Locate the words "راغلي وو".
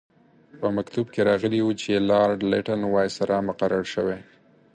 1.29-1.71